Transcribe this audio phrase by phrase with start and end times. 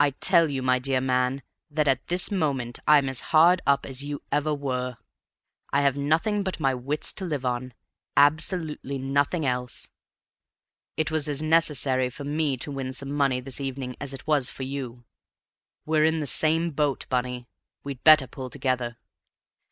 [0.00, 1.40] I tell you, my dear man,
[1.70, 4.96] that at this moment I'm as hard up as you ever were.
[5.72, 7.72] I have nothing but my wits to live on
[8.16, 9.86] absolutely nothing else.
[10.96, 14.50] It was as necessary for me to win some money this evening as it was
[14.50, 15.04] for you.
[15.84, 17.46] We're in the same boat, Bunny;
[17.84, 18.98] we'd better pull together."